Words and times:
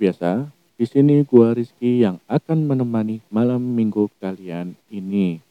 biasa, 0.00 0.48
di 0.80 0.88
sini 0.88 1.20
gua 1.28 1.52
Rizky 1.52 2.00
yang 2.00 2.16
akan 2.24 2.64
menemani 2.64 3.20
malam 3.28 3.60
minggu 3.60 4.08
kalian 4.16 4.72
ini. 4.88 5.44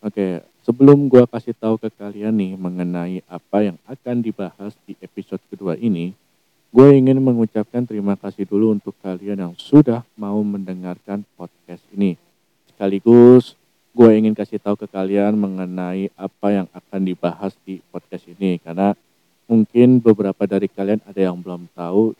Oke, 0.00 0.40
sebelum 0.64 1.12
gua 1.12 1.28
kasih 1.28 1.52
tahu 1.52 1.76
ke 1.76 1.92
kalian 1.92 2.32
nih 2.32 2.56
mengenai 2.56 3.20
apa 3.28 3.68
yang 3.68 3.76
akan 3.84 4.24
dibahas 4.24 4.72
di 4.88 4.96
episode 5.04 5.44
kedua 5.52 5.76
ini, 5.76 6.16
gue 6.72 6.88
ingin 6.96 7.20
mengucapkan 7.20 7.84
terima 7.84 8.16
kasih 8.16 8.48
dulu 8.48 8.72
untuk 8.72 8.96
kalian 9.04 9.36
yang 9.36 9.54
sudah 9.60 10.00
mau 10.16 10.40
mendengarkan 10.40 11.20
podcast 11.36 11.84
ini. 11.92 12.16
Sekaligus 12.72 13.60
gue 13.92 14.08
ingin 14.16 14.32
kasih 14.32 14.56
tahu 14.56 14.80
ke 14.80 14.88
kalian 14.88 15.36
mengenai 15.36 16.08
apa 16.16 16.48
yang 16.48 16.68
akan 16.72 17.00
dibahas 17.04 17.52
di 17.60 17.84
podcast 17.92 18.24
ini 18.24 18.56
karena 18.56 18.96
mungkin 19.44 20.00
beberapa 20.00 20.48
dari 20.48 20.64
kalian 20.64 21.04
ada 21.04 21.20
yang 21.20 21.36
belum 21.36 21.68
tahu. 21.76 22.16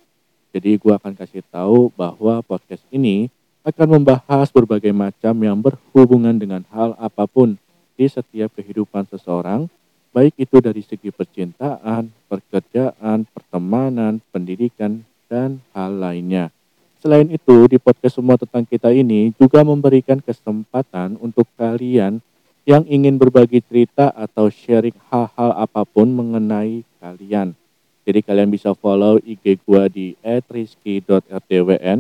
Jadi 0.52 0.77
gue 0.77 0.92
akan 0.92 1.16
kasih 1.16 1.41
tahu 1.48 1.88
bahwa 1.97 2.45
podcast 2.45 2.84
ini 2.93 3.33
akan 3.65 3.98
membahas 3.98 4.52
berbagai 4.52 4.93
macam 4.93 5.33
yang 5.41 5.56
berhubungan 5.56 6.37
dengan 6.37 6.60
hal 6.69 6.93
apa 7.01 7.24
pun 7.24 7.56
di 7.97 8.05
setiap 8.05 8.52
kehidupan 8.52 9.09
seseorang, 9.09 9.70
baik 10.12 10.37
itu 10.37 10.60
dari 10.60 10.84
segi 10.84 11.09
percintaan, 11.09 12.12
pekerjaan, 12.29 13.24
pertemanan, 13.33 14.20
pendidikan, 14.29 15.01
dan 15.30 15.65
hal 15.73 15.96
lainnya. 15.96 16.52
Selain 17.01 17.27
itu, 17.32 17.66
di 17.66 17.80
podcast 17.80 18.21
semua 18.21 18.37
tentang 18.37 18.69
kita 18.69 18.93
ini 18.93 19.32
juga 19.41 19.65
memberikan 19.65 20.21
kesempatan 20.21 21.16
untuk 21.19 21.48
kalian 21.57 22.21
yang 22.63 22.87
ingin 22.87 23.19
berbagi 23.19 23.59
cerita 23.65 24.15
atau 24.15 24.46
sharing 24.46 24.95
hal-hal 25.10 25.51
apa 25.57 25.82
pun 25.82 26.07
mengenai 26.13 26.87
kalian. 27.02 27.59
Jadi 28.02 28.20
kalian 28.22 28.50
bisa 28.50 28.74
follow 28.74 29.22
IG 29.22 29.62
gua 29.62 29.86
di 29.86 30.18
@rizky.rtwn. 30.22 31.98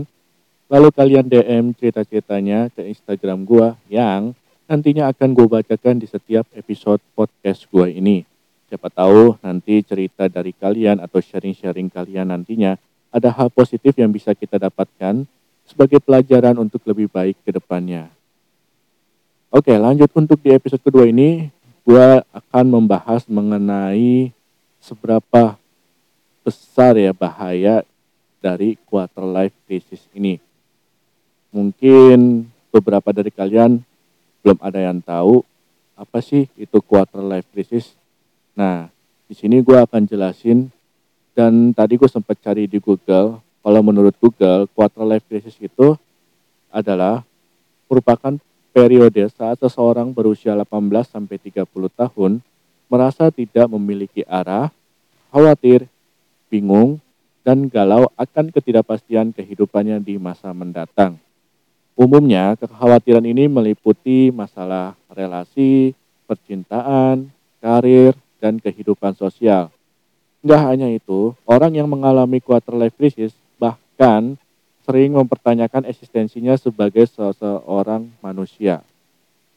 Lalu 0.72 0.88
kalian 0.90 1.26
DM 1.28 1.76
cerita-ceritanya 1.78 2.72
ke 2.74 2.82
Instagram 2.90 3.46
gua 3.46 3.78
yang 3.86 4.34
nantinya 4.66 5.12
akan 5.12 5.36
gue 5.36 5.46
bacakan 5.46 6.00
di 6.00 6.08
setiap 6.08 6.48
episode 6.56 6.98
podcast 7.12 7.68
gua 7.68 7.92
ini. 7.92 8.24
Siapa 8.72 8.88
tahu 8.88 9.36
nanti 9.44 9.84
cerita 9.84 10.32
dari 10.32 10.56
kalian 10.56 10.96
atau 11.04 11.20
sharing-sharing 11.20 11.92
kalian 11.92 12.32
nantinya 12.32 12.80
ada 13.12 13.28
hal 13.28 13.52
positif 13.52 13.92
yang 14.00 14.08
bisa 14.08 14.32
kita 14.32 14.56
dapatkan 14.56 15.28
sebagai 15.68 16.00
pelajaran 16.00 16.56
untuk 16.56 16.80
lebih 16.88 17.12
baik 17.12 17.36
ke 17.44 17.52
depannya. 17.52 18.08
Oke, 19.52 19.76
lanjut 19.76 20.08
untuk 20.16 20.40
di 20.40 20.56
episode 20.56 20.80
kedua 20.80 21.04
ini, 21.04 21.52
gue 21.84 22.06
akan 22.32 22.64
membahas 22.72 23.28
mengenai 23.28 24.32
seberapa 24.80 25.60
besar 26.42 26.98
ya 26.98 27.14
bahaya 27.14 27.86
dari 28.42 28.74
quarter 28.86 29.22
life 29.22 29.54
crisis 29.66 30.02
ini. 30.12 30.42
Mungkin 31.54 32.50
beberapa 32.74 33.14
dari 33.14 33.30
kalian 33.30 33.82
belum 34.42 34.58
ada 34.58 34.82
yang 34.82 34.98
tahu 34.98 35.46
apa 35.94 36.18
sih 36.18 36.50
itu 36.58 36.82
quarter 36.82 37.22
life 37.22 37.46
crisis. 37.54 37.94
Nah, 38.58 38.90
di 39.30 39.38
sini 39.38 39.62
gue 39.62 39.78
akan 39.78 40.02
jelasin 40.04 40.68
dan 41.32 41.70
tadi 41.72 41.96
gue 41.96 42.10
sempat 42.10 42.36
cari 42.42 42.66
di 42.66 42.82
Google, 42.82 43.40
kalau 43.62 43.80
menurut 43.80 44.12
Google, 44.18 44.66
quarter 44.74 45.06
life 45.06 45.24
crisis 45.30 45.54
itu 45.62 45.94
adalah 46.68 47.22
merupakan 47.86 48.34
periode 48.72 49.28
saat 49.30 49.60
seseorang 49.60 50.10
berusia 50.10 50.56
18 50.56 50.66
sampai 51.06 51.36
30 51.38 51.68
tahun 51.92 52.40
merasa 52.88 53.32
tidak 53.32 53.68
memiliki 53.72 54.20
arah, 54.28 54.68
khawatir, 55.32 55.88
bingung, 56.52 57.00
dan 57.40 57.72
galau 57.72 58.12
akan 58.20 58.52
ketidakpastian 58.52 59.32
kehidupannya 59.32 60.04
di 60.04 60.20
masa 60.20 60.52
mendatang. 60.52 61.16
Umumnya, 61.96 62.56
kekhawatiran 62.60 63.24
ini 63.24 63.48
meliputi 63.48 64.28
masalah 64.28 64.92
relasi, 65.08 65.96
percintaan, 66.28 67.32
karir, 67.64 68.12
dan 68.36 68.60
kehidupan 68.60 69.16
sosial. 69.16 69.72
Nggak 70.42 70.62
hanya 70.68 70.88
itu, 70.92 71.32
orang 71.46 71.72
yang 71.72 71.86
mengalami 71.86 72.42
quarter 72.42 72.74
life 72.74 72.96
crisis 72.98 73.32
bahkan 73.56 74.34
sering 74.82 75.14
mempertanyakan 75.14 75.86
eksistensinya 75.86 76.58
sebagai 76.58 77.06
seseorang 77.06 78.10
manusia. 78.18 78.82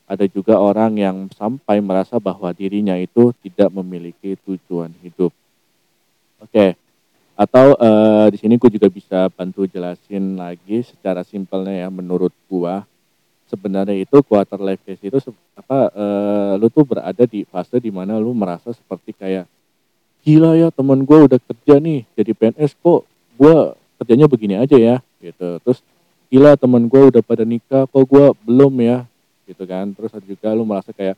Ada 0.06 0.30
juga 0.30 0.62
orang 0.62 1.02
yang 1.02 1.18
sampai 1.34 1.82
merasa 1.82 2.22
bahwa 2.22 2.54
dirinya 2.54 2.94
itu 2.94 3.34
tidak 3.42 3.74
memiliki 3.74 4.38
tujuan 4.46 4.94
hidup. 5.02 5.34
Oke, 6.38 6.78
atau 7.36 7.76
uh, 7.76 8.32
di 8.32 8.40
sini 8.40 8.56
gue 8.56 8.72
juga 8.72 8.88
bisa 8.88 9.28
bantu 9.28 9.68
jelasin 9.68 10.40
lagi 10.40 10.88
secara 10.88 11.20
simpelnya 11.28 11.86
ya 11.86 11.90
menurut 11.92 12.32
gua. 12.48 12.88
Sebenarnya 13.46 13.94
itu 13.94 14.26
quarter 14.26 14.58
life 14.58 14.82
crisis 14.82 15.06
itu 15.06 15.20
apa 15.54 15.94
uh, 15.94 16.52
lu 16.58 16.66
tuh 16.72 16.82
berada 16.82 17.30
di 17.30 17.46
fase 17.46 17.78
di 17.78 17.94
mana 17.94 18.18
lu 18.18 18.34
merasa 18.34 18.74
seperti 18.74 19.14
kayak 19.14 19.46
gila 20.26 20.58
ya 20.58 20.74
teman 20.74 21.06
gue 21.06 21.30
udah 21.30 21.38
kerja 21.38 21.78
nih 21.78 22.10
jadi 22.18 22.34
PNS 22.34 22.74
kok 22.82 23.06
gue 23.38 23.56
kerjanya 24.02 24.26
begini 24.26 24.56
aja 24.58 24.74
ya? 24.80 24.98
Gitu. 25.22 25.62
Terus 25.62 25.80
gila 26.34 26.58
teman 26.58 26.90
gue 26.90 27.02
udah 27.14 27.22
pada 27.22 27.46
nikah 27.46 27.86
kok 27.86 28.06
gue 28.10 28.26
belum 28.48 28.74
ya? 28.82 29.06
Gitu 29.46 29.62
kan. 29.70 29.94
Terus 29.94 30.10
ada 30.18 30.26
juga 30.26 30.50
lu 30.58 30.66
merasa 30.66 30.90
kayak 30.90 31.14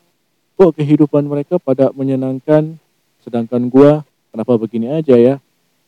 kok 0.60 0.74
kehidupan 0.76 1.24
mereka 1.24 1.62
pada 1.62 1.96
menyenangkan 1.96 2.76
sedangkan 3.24 3.72
gue 3.72 4.04
kenapa 4.36 4.54
begini 4.60 4.92
aja 4.92 5.16
ya 5.16 5.40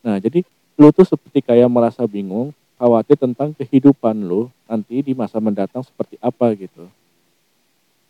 nah 0.03 0.17
jadi 0.17 0.45
lu 0.79 0.89
tuh 0.95 1.03
seperti 1.03 1.43
kayak 1.43 1.67
merasa 1.67 2.07
bingung 2.07 2.55
khawatir 2.79 3.19
tentang 3.19 3.51
kehidupan 3.55 4.15
lu 4.23 4.47
nanti 4.69 5.03
di 5.03 5.11
masa 5.11 5.43
mendatang 5.43 5.83
seperti 5.83 6.15
apa 6.23 6.55
gitu 6.55 6.87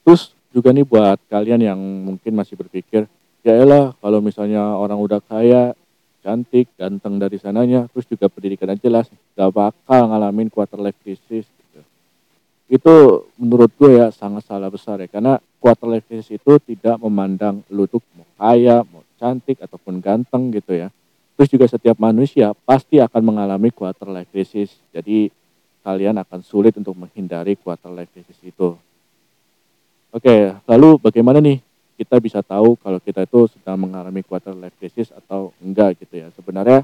terus 0.05 0.33
juga 0.49 0.73
nih 0.73 0.85
buat 0.85 1.17
kalian 1.29 1.61
yang 1.61 1.79
mungkin 1.79 2.33
masih 2.37 2.57
berpikir 2.57 3.09
ya 3.41 3.53
elah 3.57 3.97
kalau 3.97 4.21
misalnya 4.21 4.77
orang 4.77 4.99
udah 5.01 5.21
kaya 5.23 5.73
cantik, 6.19 6.67
ganteng 6.75 7.17
dari 7.17 7.39
sananya, 7.39 7.87
terus 7.91 8.05
juga 8.07 8.27
pendidikannya 8.27 8.79
jelas, 8.79 9.07
gak 9.35 9.51
bakal 9.55 10.01
ngalamin 10.11 10.51
quarter 10.51 10.79
life 10.79 10.97
crisis. 11.01 11.47
Gitu. 11.47 11.81
Itu 12.69 13.25
menurut 13.39 13.71
gue 13.79 13.97
ya 13.97 14.11
sangat 14.11 14.45
salah 14.45 14.69
besar 14.69 14.99
ya, 14.99 15.07
karena 15.09 15.39
quarter 15.57 15.87
life 15.87 16.05
crisis 16.05 16.29
itu 16.29 16.59
tidak 16.63 16.99
memandang 16.99 17.63
lu 17.71 17.87
tuh 17.87 18.03
mau 18.13 18.27
kaya, 18.35 18.83
mau 18.87 19.03
cantik, 19.17 19.63
ataupun 19.63 20.03
ganteng 20.03 20.51
gitu 20.51 20.75
ya. 20.75 20.87
Terus 21.39 21.55
juga 21.55 21.71
setiap 21.71 21.95
manusia 21.95 22.51
pasti 22.67 22.99
akan 22.99 23.23
mengalami 23.23 23.71
quarter 23.71 24.11
life 24.11 24.27
crisis. 24.27 24.75
Jadi 24.91 25.31
kalian 25.87 26.19
akan 26.19 26.43
sulit 26.43 26.75
untuk 26.75 26.99
menghindari 26.99 27.55
quarter 27.55 27.87
life 27.95 28.11
crisis 28.11 28.35
itu. 28.43 28.75
Oke, 30.11 30.51
lalu 30.67 30.99
bagaimana 30.99 31.39
nih 31.39 31.63
kita 31.95 32.19
bisa 32.19 32.43
tahu 32.43 32.75
kalau 32.83 32.99
kita 32.99 33.23
itu 33.23 33.47
sedang 33.55 33.79
mengalami 33.79 34.19
quarter 34.19 34.51
life 34.51 34.75
crisis 34.83 35.15
atau 35.15 35.55
enggak 35.63 35.95
gitu 36.03 36.19
ya. 36.19 36.27
Sebenarnya 36.35 36.83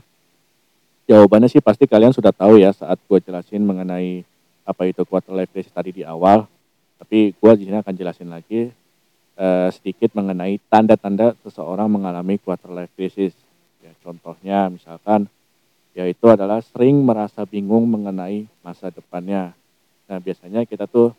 jawabannya 1.03 1.51
sih 1.51 1.59
pasti 1.59 1.83
kalian 1.83 2.15
sudah 2.15 2.31
tahu 2.31 2.55
ya 2.55 2.71
saat 2.71 2.95
gue 2.95 3.19
jelasin 3.19 3.59
mengenai 3.59 4.23
apa 4.63 4.87
itu 4.87 5.03
quarter 5.03 5.35
life 5.35 5.51
crisis 5.51 5.75
tadi 5.75 5.91
di 5.91 6.07
awal. 6.07 6.47
Tapi 6.95 7.35
gue 7.35 7.51
di 7.59 7.67
sini 7.67 7.75
akan 7.83 7.91
jelasin 7.91 8.31
lagi 8.31 8.71
uh, 9.35 9.67
sedikit 9.75 10.15
mengenai 10.15 10.63
tanda-tanda 10.71 11.35
seseorang 11.43 11.91
mengalami 11.91 12.39
quarter 12.39 12.71
life 12.71 12.95
crisis. 12.95 13.44
Ya, 14.05 14.13
contohnya 14.13 14.59
misalkan 14.69 15.25
yaitu 15.97 16.29
adalah 16.29 16.61
sering 16.61 17.01
merasa 17.01 17.41
bingung 17.41 17.89
mengenai 17.89 18.45
masa 18.61 18.93
depannya. 18.93 19.57
Nah 20.05 20.21
biasanya 20.21 20.61
kita 20.69 20.85
tuh 20.85 21.09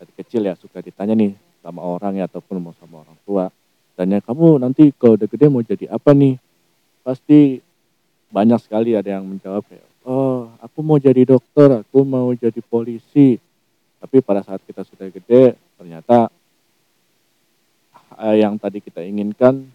dari 0.00 0.08
kecil 0.16 0.48
ya 0.48 0.56
suka 0.56 0.80
ditanya 0.80 1.12
nih 1.12 1.36
sama 1.60 1.84
orang 1.84 2.16
ya 2.16 2.24
ataupun 2.24 2.56
mau 2.56 2.72
sama 2.80 3.04
orang 3.04 3.18
tua 3.28 3.52
tanya 3.92 4.24
kamu 4.24 4.64
nanti 4.64 4.88
kalau 4.96 5.20
udah 5.20 5.28
gede 5.28 5.46
mau 5.52 5.60
jadi 5.60 5.92
apa 5.92 6.16
nih 6.16 6.40
pasti 7.04 7.60
banyak 8.32 8.64
sekali 8.64 8.96
ada 8.96 9.20
yang 9.20 9.28
menjawab 9.28 9.62
kayak 9.68 9.84
oh 10.08 10.48
aku 10.64 10.80
mau 10.80 10.96
jadi 10.96 11.28
dokter 11.28 11.84
aku 11.84 12.00
mau 12.02 12.32
jadi 12.32 12.58
polisi 12.64 13.36
tapi 14.00 14.24
pada 14.24 14.40
saat 14.40 14.64
kita 14.64 14.82
sudah 14.88 15.12
gede 15.12 15.54
ternyata 15.76 16.32
eh, 18.16 18.40
yang 18.40 18.56
tadi 18.56 18.80
kita 18.80 19.04
inginkan 19.04 19.68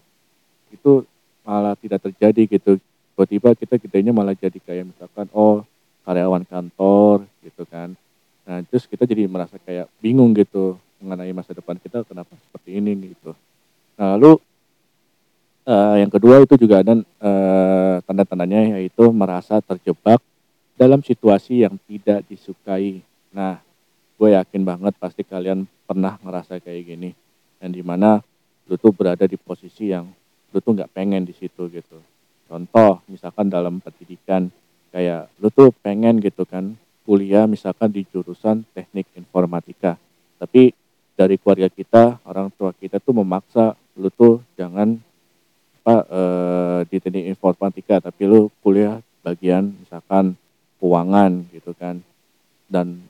itu 0.74 1.06
malah 1.48 1.72
tidak 1.80 2.04
terjadi 2.04 2.60
gitu 2.60 2.76
tiba-tiba 3.16 3.56
kita 3.56 3.80
gedenya 3.80 4.12
malah 4.12 4.36
jadi 4.36 4.60
kayak 4.60 4.92
misalkan 4.92 5.32
oh 5.32 5.64
karyawan 6.04 6.44
kantor 6.44 7.24
gitu 7.40 7.64
kan 7.64 7.96
nah 8.44 8.60
terus 8.68 8.84
kita 8.84 9.08
jadi 9.08 9.24
merasa 9.24 9.56
kayak 9.56 9.88
bingung 10.04 10.36
gitu 10.36 10.76
mengenai 10.98 11.30
masa 11.30 11.54
depan 11.54 11.78
kita 11.78 12.02
kenapa 12.04 12.34
seperti 12.34 12.78
ini 12.78 13.14
gitu. 13.14 13.32
Nah, 13.98 14.18
lalu 14.18 14.38
uh, 15.66 15.96
yang 15.98 16.10
kedua 16.10 16.42
itu 16.42 16.54
juga 16.58 16.82
ada 16.82 16.98
uh, 16.98 17.96
tanda-tandanya 18.02 18.78
yaitu 18.78 19.06
merasa 19.14 19.62
terjebak 19.62 20.18
dalam 20.78 21.02
situasi 21.02 21.66
yang 21.66 21.78
tidak 21.86 22.26
disukai. 22.26 23.02
Nah, 23.30 23.62
gue 24.18 24.34
yakin 24.34 24.62
banget 24.66 24.94
pasti 24.98 25.22
kalian 25.22 25.66
pernah 25.86 26.18
ngerasa 26.22 26.58
kayak 26.62 26.94
gini, 26.94 27.10
yang 27.62 27.72
di 27.72 27.82
mana 27.82 28.20
lu 28.68 28.76
tuh 28.76 28.92
berada 28.92 29.24
di 29.24 29.38
posisi 29.38 29.94
yang 29.94 30.10
lu 30.52 30.58
tuh 30.64 30.72
nggak 30.76 30.92
pengen 30.96 31.28
di 31.28 31.34
situ 31.36 31.68
gitu. 31.68 31.98
contoh 32.48 33.04
misalkan 33.12 33.52
dalam 33.52 33.80
pendidikan 33.84 34.48
kayak 34.88 35.28
lu 35.40 35.52
tuh 35.52 35.68
pengen 35.84 36.16
gitu 36.18 36.48
kan 36.48 36.72
kuliah 37.04 37.44
misalkan 37.44 37.92
di 37.92 38.08
jurusan 38.08 38.64
teknik 38.72 39.08
informatika 39.16 40.00
tapi 40.40 40.72
dari 41.18 41.36
keluarga 41.36 41.68
kita 41.68 42.22
orang 42.24 42.48
tua 42.56 42.72
kita 42.72 42.96
tuh 43.02 43.20
memaksa 43.20 43.76
lu 43.98 44.08
tuh 44.08 44.40
jangan 44.54 44.96
apa 45.82 45.96
e, 46.04 46.20
di 46.88 46.96
teknik 47.00 47.26
informatika 47.32 48.00
tapi 48.00 48.28
lu 48.28 48.48
kuliah 48.60 49.00
bagian 49.24 49.72
misalkan 49.82 50.36
keuangan 50.78 51.44
gitu 51.52 51.74
kan 51.74 52.00
dan 52.70 53.02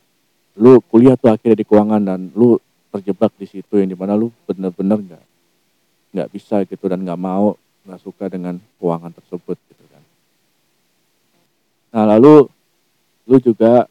lu 0.59 0.83
kuliah 0.91 1.15
tuh 1.15 1.31
akhirnya 1.31 1.63
di 1.63 1.67
keuangan 1.69 2.03
dan 2.03 2.21
lu 2.35 2.59
terjebak 2.91 3.31
di 3.37 3.47
situ 3.47 3.79
yang 3.79 3.91
di 3.93 3.99
mana 3.99 4.17
lu 4.17 4.33
bener-bener 4.49 4.99
nggak 4.99 5.25
nggak 6.15 6.31
bisa 6.33 6.65
gitu 6.65 6.85
dan 6.89 7.05
nggak 7.05 7.21
mau 7.21 7.55
nggak 7.85 8.01
suka 8.01 8.29
dengan 8.29 8.61
keuangan 8.81 9.13
tersebut 9.13 9.57
gitu 9.57 9.85
kan 9.89 10.03
nah 11.93 12.05
lalu 12.17 12.49
lu 13.29 13.37
juga 13.41 13.85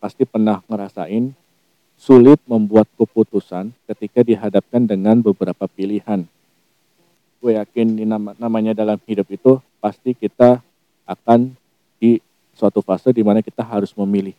pasti 0.00 0.24
pernah 0.24 0.60
ngerasain 0.64 1.34
sulit 1.96 2.38
membuat 2.44 2.86
keputusan 2.94 3.72
ketika 3.88 4.20
dihadapkan 4.20 4.84
dengan 4.84 5.18
beberapa 5.24 5.64
pilihan. 5.64 6.28
Gue 7.40 7.56
yakin 7.56 7.96
namanya 8.36 8.76
dalam 8.76 9.00
hidup 9.08 9.28
itu 9.32 9.58
pasti 9.80 10.12
kita 10.12 10.60
akan 11.08 11.56
di 11.96 12.20
suatu 12.52 12.84
fase 12.84 13.12
di 13.12 13.24
mana 13.24 13.40
kita 13.40 13.64
harus 13.64 13.92
memilih. 13.96 14.36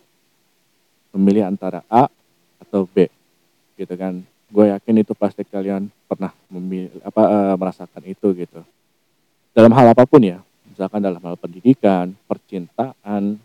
Memilih 1.13 1.49
antara 1.49 1.81
A 1.89 2.05
atau 2.61 2.85
B. 2.85 3.09
Gitu 3.73 3.93
kan. 3.97 4.21
Gue 4.47 4.71
yakin 4.71 5.03
itu 5.03 5.11
pasti 5.11 5.43
kalian 5.43 5.91
pernah 6.07 6.31
memilih, 6.47 6.91
apa, 7.03 7.21
e, 7.27 7.37
merasakan 7.59 8.03
itu 8.07 8.27
gitu. 8.31 8.63
Dalam 9.51 9.73
hal 9.75 9.91
apa 9.91 10.07
pun 10.07 10.23
ya, 10.23 10.39
misalkan 10.71 11.03
dalam 11.03 11.19
hal 11.19 11.35
pendidikan, 11.35 12.15
percintaan, 12.29 13.35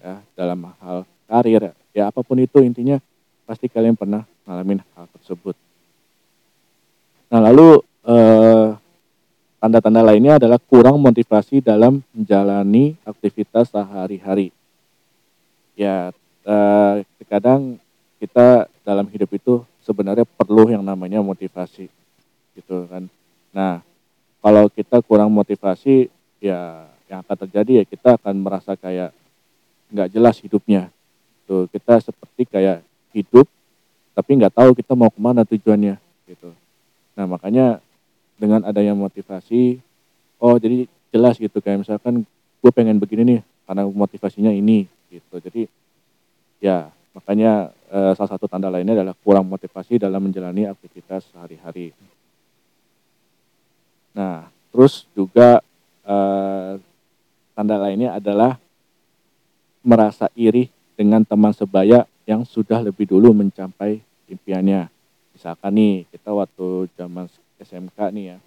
ya 0.00 0.16
dalam 0.34 0.60
hal 0.80 1.04
karir 1.28 1.76
ya 1.92 2.08
apa 2.08 2.24
pun 2.24 2.40
itu 2.40 2.64
intinya 2.64 2.96
pasti 3.44 3.68
kalian 3.68 3.94
pernah 3.94 4.24
ngalamin 4.48 4.80
hal 4.96 5.06
tersebut 5.20 5.54
nah 7.30 7.38
lalu 7.38 7.84
eh, 8.08 8.68
tanda-tanda 9.60 10.00
lainnya 10.00 10.40
adalah 10.40 10.58
kurang 10.58 10.98
motivasi 10.98 11.60
dalam 11.60 12.00
menjalani 12.16 12.96
aktivitas 13.04 13.70
sehari-hari 13.70 14.50
ya 15.76 16.10
eh, 16.48 16.94
terkadang 17.20 17.76
kita 18.18 18.66
dalam 18.82 19.06
hidup 19.12 19.30
itu 19.36 19.54
sebenarnya 19.84 20.24
perlu 20.24 20.68
yang 20.68 20.84
namanya 20.84 21.20
motivasi 21.24 21.88
gitu 22.56 22.86
kan. 22.88 23.08
Nah 23.54 23.80
kalau 24.40 24.68
kita 24.72 25.00
kurang 25.04 25.32
motivasi 25.32 26.08
ya 26.40 26.88
yang 27.10 27.20
akan 27.26 27.36
terjadi 27.46 27.82
ya 27.82 27.84
kita 27.84 28.16
akan 28.16 28.34
merasa 28.40 28.78
kayak 28.78 29.10
nggak 29.90 30.08
jelas 30.14 30.36
hidupnya. 30.40 30.88
Tuh 31.44 31.66
kita 31.72 31.98
seperti 32.00 32.46
kayak 32.46 32.86
hidup 33.10 33.48
tapi 34.14 34.36
nggak 34.38 34.54
tahu 34.54 34.70
kita 34.76 34.92
mau 34.94 35.10
ke 35.10 35.20
mana 35.20 35.42
tujuannya 35.42 35.96
gitu. 36.28 36.50
Nah 37.18 37.26
makanya 37.26 37.82
dengan 38.40 38.64
adanya 38.64 38.96
motivasi 38.96 39.80
oh 40.40 40.56
jadi 40.56 40.88
jelas 41.10 41.36
gitu 41.36 41.58
kayak 41.60 41.84
misalkan 41.84 42.22
gue 42.60 42.72
pengen 42.72 43.00
begini 43.02 43.22
nih 43.36 43.40
karena 43.66 43.82
motivasinya 43.88 44.52
ini 44.54 44.86
gitu. 45.10 45.36
Jadi 45.42 45.66
ya 46.62 46.88
makanya 47.16 47.74
eh, 47.90 48.12
salah 48.14 48.30
satu 48.30 48.46
tanda 48.46 48.70
lainnya 48.70 48.94
adalah 49.02 49.18
kurang 49.18 49.50
motivasi 49.50 49.98
dalam 49.98 50.22
menjalani 50.22 50.70
aktivitas 50.70 51.28
sehari-hari 51.34 51.92
nah 54.14 54.48
terus 54.70 55.04
juga 55.12 55.60
eh, 56.06 56.72
tanda 57.54 57.76
lainnya 57.76 58.16
adalah 58.16 58.56
merasa 59.84 60.32
iri 60.36 60.68
dengan 60.96 61.24
teman 61.24 61.52
sebaya 61.52 62.04
yang 62.28 62.44
sudah 62.44 62.84
lebih 62.84 63.08
dulu 63.08 63.32
mencapai 63.32 64.04
impiannya. 64.28 64.86
Misalkan 65.32 65.72
nih, 65.72 65.94
kita 66.12 66.30
waktu 66.36 66.86
zaman 66.94 67.26
SMK 67.56 67.98
nih 68.12 68.24
ya, 68.36 68.38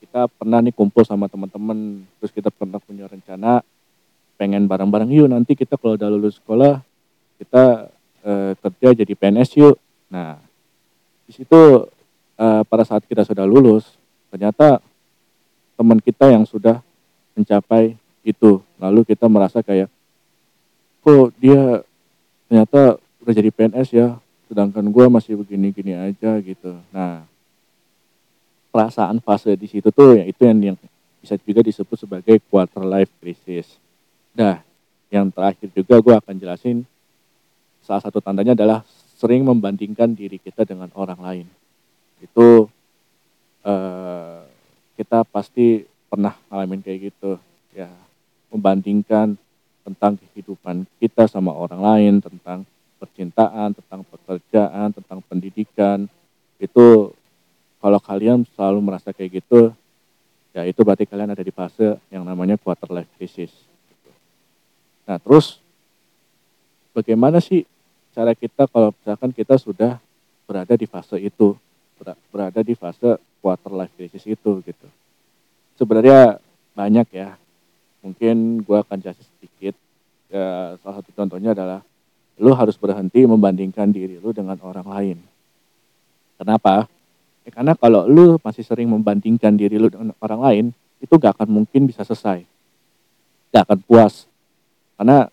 kita 0.00 0.26
pernah 0.32 0.64
nih 0.64 0.72
kumpul 0.72 1.04
sama 1.04 1.28
teman-teman, 1.28 2.02
terus 2.18 2.32
kita 2.32 2.48
pernah 2.48 2.80
punya 2.80 3.04
rencana 3.04 3.60
pengen 4.38 4.70
bareng-bareng 4.70 5.10
yuk 5.10 5.26
nanti 5.34 5.58
kita 5.58 5.74
kalau 5.74 5.98
udah 5.98 6.08
lulus 6.14 6.38
sekolah 6.38 6.78
kita 7.42 7.90
e, 8.22 8.32
kerja 8.58 8.88
jadi 9.04 9.12
PNS 9.12 9.50
yuk. 9.58 9.76
Nah, 10.08 10.40
di 11.28 11.32
situ 11.34 11.86
e, 12.38 12.46
pada 12.66 12.84
saat 12.86 13.04
kita 13.04 13.22
sudah 13.26 13.44
lulus, 13.44 13.98
ternyata 14.32 14.80
teman 15.78 15.98
kita 16.02 16.30
yang 16.32 16.42
sudah 16.42 16.82
mencapai 17.38 17.94
itu, 18.26 18.60
lalu 18.82 19.06
kita 19.06 19.30
merasa 19.30 19.62
kayak 19.62 19.86
kok 21.02 21.30
dia 21.38 21.86
ternyata 22.50 22.98
udah 23.22 23.34
jadi 23.34 23.50
PNS 23.52 23.88
ya? 23.94 24.08
Sedangkan 24.48 24.84
gue 24.88 25.06
masih 25.12 25.36
begini-gini 25.36 25.92
aja 25.92 26.40
gitu. 26.40 26.80
Nah 26.90 27.28
perasaan 28.68 29.20
fase 29.20 29.56
di 29.56 29.68
situ 29.68 29.88
tuh 29.88 30.20
ya 30.20 30.24
itu 30.28 30.44
yang, 30.44 30.72
yang 30.72 30.76
bisa 31.20 31.36
juga 31.40 31.60
disebut 31.64 31.96
sebagai 31.96 32.36
quarter 32.48 32.84
life 32.84 33.12
crisis. 33.20 33.76
Nah 34.32 34.64
yang 35.08 35.32
terakhir 35.32 35.68
juga 35.72 36.00
gue 36.00 36.14
akan 36.16 36.34
jelasin 36.36 36.84
salah 37.88 38.04
satu 38.04 38.20
tandanya 38.20 38.52
adalah 38.52 38.84
sering 39.16 39.48
membandingkan 39.48 40.12
diri 40.12 40.36
kita 40.36 40.68
dengan 40.68 40.92
orang 40.92 41.20
lain 41.24 41.46
itu 42.20 42.68
eh, 43.64 44.40
kita 45.00 45.24
pasti 45.24 45.88
pernah 46.12 46.36
ngalamin 46.52 46.84
kayak 46.84 47.12
gitu 47.12 47.40
ya 47.72 47.88
membandingkan 48.52 49.36
tentang 49.88 50.20
kehidupan 50.20 50.84
kita 51.00 51.24
sama 51.24 51.56
orang 51.56 51.80
lain, 51.80 52.14
tentang 52.20 52.68
percintaan, 53.00 53.72
tentang 53.72 54.04
pekerjaan, 54.04 54.92
tentang 54.92 55.24
pendidikan. 55.24 56.04
Itu 56.60 57.16
kalau 57.80 57.96
kalian 57.96 58.44
selalu 58.52 58.84
merasa 58.84 59.16
kayak 59.16 59.40
gitu, 59.40 59.72
ya 60.52 60.68
itu 60.68 60.80
berarti 60.84 61.08
kalian 61.08 61.32
ada 61.32 61.40
di 61.40 61.48
fase 61.48 61.96
yang 62.12 62.26
namanya 62.28 62.60
quarter 62.60 62.92
life 62.92 63.08
crisis. 63.16 63.52
Nah 65.08 65.16
terus 65.16 65.56
bagaimana 66.92 67.40
sih 67.40 67.64
cara 68.18 68.34
kita 68.34 68.66
kalau 68.66 68.90
misalkan 68.98 69.30
kita 69.30 69.54
sudah 69.54 70.02
berada 70.42 70.74
di 70.74 70.90
fase 70.90 71.22
itu, 71.22 71.54
berada 72.34 72.66
di 72.66 72.74
fase 72.74 73.14
quarter 73.38 73.70
life 73.70 73.94
crisis 73.94 74.26
itu 74.26 74.58
gitu. 74.66 74.86
Sebenarnya 75.78 76.42
banyak 76.74 77.06
ya. 77.14 77.38
Mungkin 78.02 78.66
gue 78.66 78.78
akan 78.82 78.98
jelasin 78.98 79.22
sedikit. 79.38 79.78
Ya, 80.34 80.74
salah 80.82 80.98
satu 80.98 81.14
contohnya 81.14 81.54
adalah 81.54 81.86
lu 82.42 82.50
harus 82.58 82.74
berhenti 82.74 83.22
membandingkan 83.22 83.94
diri 83.94 84.18
lu 84.18 84.34
dengan 84.34 84.58
orang 84.66 84.86
lain. 84.90 85.18
Kenapa? 86.34 86.90
Ya, 87.46 87.50
karena 87.54 87.78
kalau 87.78 88.02
lu 88.10 88.42
masih 88.42 88.66
sering 88.66 88.90
membandingkan 88.90 89.54
diri 89.54 89.78
lu 89.78 89.94
dengan 89.94 90.10
orang 90.18 90.40
lain 90.42 90.64
itu 90.98 91.14
gak 91.14 91.38
akan 91.38 91.62
mungkin 91.62 91.86
bisa 91.86 92.02
selesai. 92.02 92.42
Gak 93.54 93.62
akan 93.62 93.78
puas. 93.86 94.26
Karena 94.98 95.30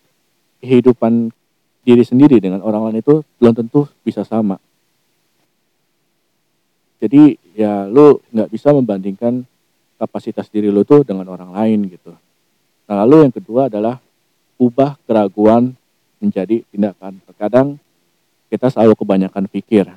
kehidupan 0.62 1.34
diri 1.86 2.02
sendiri 2.02 2.42
dengan 2.42 2.66
orang 2.66 2.90
lain 2.90 3.06
itu 3.06 3.22
belum 3.38 3.54
tentu 3.54 3.86
bisa 4.02 4.26
sama 4.26 4.58
jadi 6.98 7.38
ya 7.54 7.86
lu 7.86 8.18
nggak 8.34 8.50
bisa 8.50 8.74
membandingkan 8.74 9.46
kapasitas 10.02 10.50
diri 10.50 10.74
lu 10.74 10.82
tuh 10.82 11.06
dengan 11.06 11.30
orang 11.30 11.54
lain 11.54 11.86
gitu 11.88 12.18
Nah, 12.86 13.02
lalu 13.02 13.26
yang 13.30 13.34
kedua 13.34 13.66
adalah 13.66 13.98
ubah 14.62 14.98
keraguan 15.10 15.74
menjadi 16.22 16.62
tindakan. 16.70 17.18
Terkadang 17.26 17.68
kita 18.48 18.70
selalu 18.70 18.94
kebanyakan 18.94 19.50
pikir, 19.50 19.90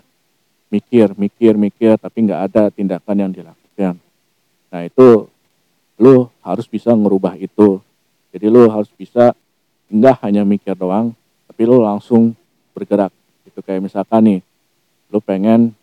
mikir, 0.72 1.12
mikir, 1.14 1.52
mikir, 1.60 2.00
tapi 2.00 2.24
nggak 2.24 2.40
ada 2.48 2.62
tindakan 2.72 3.16
yang 3.16 3.32
dilakukan. 3.32 3.94
Nah 4.72 4.82
itu 4.84 5.28
lu 6.00 6.32
harus 6.40 6.64
bisa 6.64 6.96
ngerubah 6.96 7.36
itu. 7.36 7.80
Jadi 8.32 8.46
lu 8.48 8.68
harus 8.72 8.88
bisa 8.96 9.36
nggak 9.92 10.24
hanya 10.24 10.48
mikir 10.48 10.72
doang, 10.72 11.12
tapi 11.58 11.66
lu 11.66 11.82
langsung 11.82 12.38
bergerak. 12.70 13.10
Itu 13.42 13.66
kayak 13.66 13.82
misalkan 13.82 14.22
nih, 14.22 14.40
lu 15.10 15.18
pengen 15.18 15.74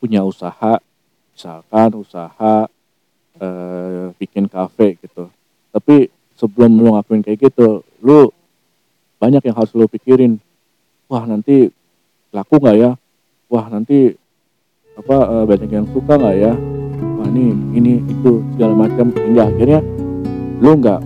punya 0.00 0.24
usaha, 0.24 0.80
misalkan 1.36 1.92
usaha 2.00 2.64
eh, 3.36 4.16
bikin 4.16 4.48
kafe 4.48 4.96
gitu. 4.96 5.28
Tapi 5.68 6.08
sebelum 6.40 6.72
lu 6.72 6.96
ngakuin 6.96 7.20
kayak 7.20 7.52
gitu 7.52 7.84
lu 8.00 8.32
banyak 9.20 9.44
yang 9.44 9.60
harus 9.60 9.76
lu 9.76 9.84
pikirin. 9.92 10.40
Wah 11.04 11.28
nanti 11.28 11.68
laku 12.32 12.56
nggak 12.56 12.76
ya? 12.80 12.96
Wah 13.52 13.68
nanti 13.68 14.16
apa 14.96 15.16
uh, 15.20 15.44
banyak 15.44 15.68
yang 15.68 15.84
suka 15.92 16.16
nggak 16.16 16.36
ya? 16.40 16.56
Wah 17.20 17.28
ini 17.28 17.52
ini 17.76 17.92
itu 18.08 18.40
segala 18.56 18.88
macam. 18.88 19.12
Hingga 19.12 19.52
akhirnya 19.52 19.80
lu 20.64 20.80
nggak 20.80 21.00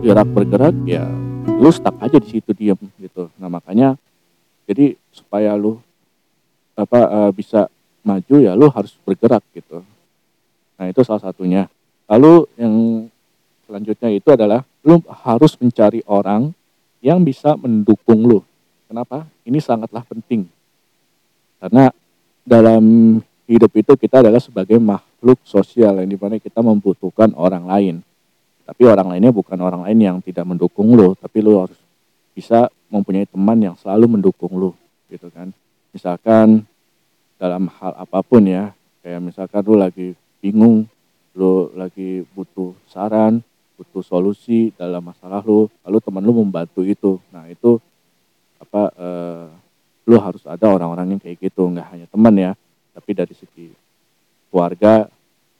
gerak 0.00 0.28
bergerak 0.32 0.72
ya 0.88 1.04
lu 1.64 1.72
stuck 1.72 1.96
aja 1.96 2.20
di 2.20 2.28
situ 2.28 2.52
diem 2.52 2.76
gitu. 3.00 3.32
Nah 3.40 3.48
makanya 3.48 3.96
jadi 4.68 5.00
supaya 5.08 5.56
lu 5.56 5.80
apa 6.76 7.00
uh, 7.08 7.30
bisa 7.32 7.72
maju 8.04 8.36
ya 8.36 8.52
lu 8.52 8.68
harus 8.68 8.92
bergerak 9.08 9.40
gitu. 9.56 9.80
Nah 10.76 10.92
itu 10.92 11.00
salah 11.00 11.24
satunya. 11.24 11.72
Lalu 12.04 12.44
yang 12.60 12.74
selanjutnya 13.64 14.12
itu 14.12 14.28
adalah 14.28 14.60
lu 14.84 15.00
harus 15.24 15.56
mencari 15.56 16.04
orang 16.04 16.52
yang 17.00 17.24
bisa 17.24 17.56
mendukung 17.56 18.28
lu. 18.28 18.44
Kenapa? 18.84 19.24
Ini 19.48 19.56
sangatlah 19.64 20.04
penting. 20.04 20.44
Karena 21.64 21.88
dalam 22.44 22.84
hidup 23.48 23.72
itu 23.72 23.96
kita 23.96 24.20
adalah 24.20 24.36
sebagai 24.36 24.76
makhluk 24.76 25.40
sosial 25.48 25.96
yang 26.04 26.08
di 26.12 26.20
mana 26.20 26.36
kita 26.36 26.60
membutuhkan 26.60 27.32
orang 27.32 27.64
lain 27.64 27.96
tapi 28.64 28.82
orang 28.88 29.12
lainnya 29.12 29.32
bukan 29.32 29.60
orang 29.60 29.84
lain 29.84 29.98
yang 30.00 30.16
tidak 30.24 30.48
mendukung 30.48 30.96
lo 30.96 31.12
tapi 31.14 31.44
lo 31.44 31.68
harus 31.68 31.76
bisa 32.34 32.66
mempunyai 32.88 33.28
teman 33.28 33.60
yang 33.60 33.76
selalu 33.78 34.18
mendukung 34.18 34.56
lo 34.56 34.74
gitu 35.12 35.30
kan. 35.30 35.52
Misalkan 35.94 36.66
dalam 37.38 37.70
hal 37.70 37.92
apa 37.94 38.24
pun 38.24 38.42
ya 38.42 38.72
kayak 39.04 39.20
misalkan 39.20 39.62
lu 39.62 39.76
lagi 39.78 40.16
bingung 40.40 40.88
lu 41.36 41.70
lagi 41.76 42.24
butuh 42.34 42.74
saran 42.88 43.44
butuh 43.74 44.02
solusi 44.06 44.70
dalam 44.74 45.02
masalah 45.02 45.44
lu 45.44 45.70
lalu 45.86 45.98
teman 46.02 46.24
lu 46.24 46.32
membantu 46.42 46.82
itu. 46.82 47.20
Nah 47.30 47.46
itu 47.46 47.78
apa 48.58 48.82
eh, 48.96 49.46
lu 50.08 50.16
harus 50.18 50.42
ada 50.48 50.66
orang-orang 50.72 51.16
yang 51.16 51.20
kayak 51.20 51.38
gitu 51.38 51.68
nggak 51.68 51.88
hanya 51.92 52.06
teman 52.08 52.34
ya 52.36 52.52
tapi 52.94 53.10
dari 53.12 53.34
segi 53.36 53.68
keluarga 54.48 55.10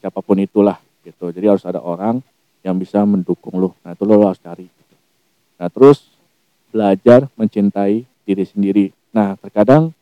siapa 0.00 0.18
pun 0.25 0.38
itulah 0.40 0.78
gitu. 1.04 1.30
Jadi 1.30 1.46
harus 1.46 1.64
ada 1.66 1.82
orang 1.84 2.18
yang 2.64 2.80
bisa 2.80 3.04
mendukung 3.04 3.61
lu 3.61 3.71
nah 3.85 3.92
itu 3.92 4.02
lo 4.09 4.25
harus 4.25 4.40
cari 4.40 4.66
nah 5.61 5.68
terus 5.68 6.11
belajar 6.75 7.28
mencintai 7.37 8.02
diri 8.25 8.44
sendiri 8.49 8.87
nah 9.14 9.37
terkadang 9.38 9.94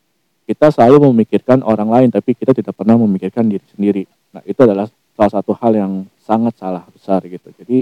kita 0.52 0.74
selalu 0.74 1.10
memikirkan 1.10 1.62
orang 1.62 1.88
lain 1.88 2.08
tapi 2.10 2.34
kita 2.34 2.52
tidak 2.52 2.74
pernah 2.74 2.98
memikirkan 2.98 3.46
diri 3.46 3.64
sendiri. 3.72 4.04
Nah, 4.34 4.42
itu 4.42 4.58
adalah 4.60 4.90
salah 5.14 5.32
satu 5.38 5.54
hal 5.54 5.72
yang 5.72 5.92
sangat 6.20 6.58
salah 6.58 6.82
besar 6.90 7.22
gitu. 7.24 7.48
Jadi 7.62 7.80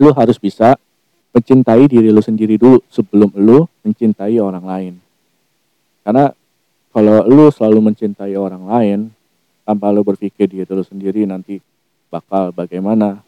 lu 0.00 0.10
harus 0.10 0.36
bisa 0.40 0.76
mencintai 1.30 1.84
diri 1.86 2.08
lu 2.08 2.24
sendiri 2.24 2.56
dulu 2.56 2.80
sebelum 2.88 3.30
lu 3.36 3.68
mencintai 3.84 4.36
orang 4.40 4.64
lain. 4.64 4.94
Karena 6.00 6.32
kalau 6.90 7.28
lu 7.28 7.52
selalu 7.52 7.92
mencintai 7.92 8.32
orang 8.34 8.64
lain 8.64 8.98
tanpa 9.68 9.92
lu 9.92 10.00
berpikir 10.00 10.48
diri 10.48 10.64
lu 10.64 10.84
sendiri 10.86 11.28
nanti 11.28 11.60
bakal 12.08 12.54
bagaimana, 12.54 13.20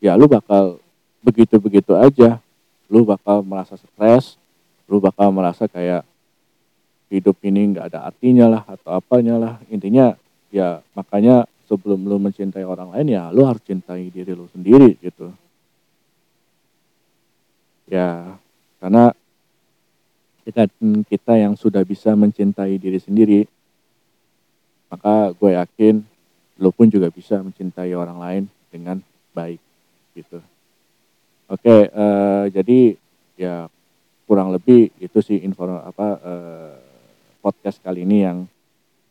ya 0.00 0.16
lu 0.16 0.26
bakal 0.26 0.80
begitu-begitu 1.20 1.94
aja. 1.94 2.40
Lu 2.90 3.06
bakal 3.06 3.46
merasa 3.46 3.78
stres, 3.78 4.34
lu 4.90 4.98
bakal 4.98 5.30
merasa 5.30 5.70
kayak 5.70 6.02
hidup 7.06 7.38
ini 7.46 7.70
nggak 7.70 7.94
ada 7.94 8.10
artinya 8.10 8.50
lah 8.50 8.62
atau 8.66 8.98
apanya 8.98 9.38
lah. 9.38 9.54
Intinya 9.70 10.18
ya 10.50 10.82
makanya 10.98 11.46
sebelum 11.70 12.02
lu 12.02 12.18
mencintai 12.18 12.66
orang 12.66 12.90
lain 12.90 13.14
ya 13.14 13.30
lu 13.30 13.46
harus 13.46 13.62
cintai 13.62 14.10
diri 14.10 14.34
lu 14.34 14.50
sendiri 14.50 14.98
gitu. 14.98 15.30
Ya 17.86 18.34
karena 18.82 19.14
kita 20.42 20.66
kita 21.06 21.38
yang 21.38 21.54
sudah 21.54 21.86
bisa 21.86 22.16
mencintai 22.18 22.74
diri 22.80 22.98
sendiri 22.98 23.46
maka 24.90 25.30
gue 25.30 25.54
yakin 25.54 26.02
lu 26.58 26.74
pun 26.74 26.90
juga 26.90 27.06
bisa 27.14 27.38
mencintai 27.38 27.94
orang 27.94 28.18
lain 28.18 28.42
dengan 28.72 28.98
baik 29.30 29.62
gitu 30.14 30.38
oke 31.50 31.76
uh, 31.90 32.44
jadi 32.50 32.96
ya 33.38 33.66
kurang 34.26 34.54
lebih 34.54 34.94
itu 35.02 35.18
sih 35.24 35.42
info 35.42 35.66
apa 35.66 36.06
uh, 36.22 36.74
podcast 37.40 37.80
kali 37.80 38.04
ini 38.04 38.22
yang 38.22 38.44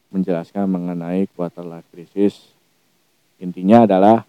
menjelaskan 0.10 0.66
mengenai 0.70 1.30
quarter 1.34 1.66
life 1.66 1.86
crisis. 1.94 2.54
Intinya 3.42 3.86
adalah 3.86 4.26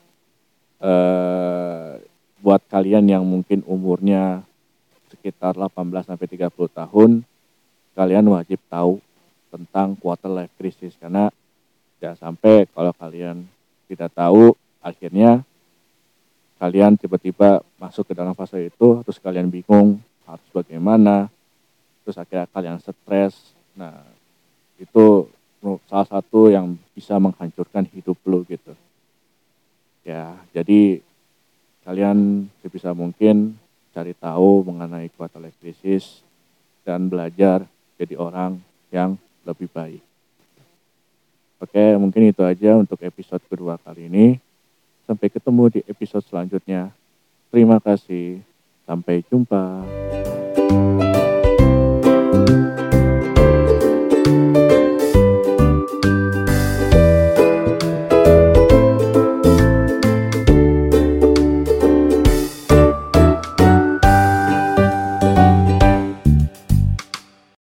eh, 0.80 2.00
buat 2.40 2.62
kalian 2.68 3.04
yang 3.08 3.24
mungkin 3.24 3.64
umurnya 3.68 4.44
sekitar 5.12 5.56
18 5.56 6.06
sampai 6.06 6.26
30 6.28 6.52
tahun, 6.52 7.10
kalian 7.96 8.26
wajib 8.32 8.60
tahu 8.70 9.02
tentang 9.50 9.98
quarter 9.98 10.30
life 10.30 10.52
crisis 10.54 10.94
karena 10.96 11.28
jangan 11.98 12.32
sampai 12.32 12.64
kalau 12.70 12.94
kalian 12.94 13.44
tidak 13.90 14.14
tahu 14.14 14.54
akhirnya 14.80 15.42
kalian 16.60 17.00
tiba-tiba 17.00 17.64
masuk 17.80 18.12
ke 18.12 18.12
dalam 18.12 18.36
fase 18.36 18.68
itu 18.68 19.00
terus 19.02 19.16
kalian 19.16 19.48
bingung 19.48 19.96
harus 20.28 20.48
bagaimana 20.52 21.32
terus 22.04 22.20
akhirnya 22.20 22.44
kalian 22.52 22.76
stres 22.76 23.56
Nah, 23.80 24.02
itu 24.76 25.28
salah 25.88 26.08
satu 26.08 26.52
yang 26.52 26.76
bisa 26.96 27.16
menghancurkan 27.16 27.88
hidup 27.92 28.20
lo 28.28 28.44
gitu. 28.44 28.76
Ya, 30.04 30.36
jadi 30.52 31.04
kalian 31.84 32.48
sebisa 32.64 32.96
mungkin 32.96 33.56
cari 33.96 34.16
tahu 34.16 34.64
mengenai 34.68 35.08
quarter 35.16 35.40
life 35.40 35.56
crisis 35.60 36.24
dan 36.84 37.08
belajar 37.08 37.64
jadi 38.00 38.16
orang 38.16 38.60
yang 38.92 39.16
lebih 39.44 39.68
baik. 39.72 40.02
Oke, 41.60 41.92
mungkin 42.00 42.32
itu 42.32 42.40
aja 42.40 42.76
untuk 42.80 42.96
episode 43.04 43.44
kedua 43.44 43.76
kali 43.76 44.08
ini. 44.08 44.40
Sampai 45.10 45.26
ketemu 45.26 45.74
di 45.74 45.80
episode 45.90 46.22
selanjutnya. 46.22 46.94
Terima 47.50 47.82
kasih. 47.82 48.46
Sampai 48.86 49.26
jumpa. 49.26 49.82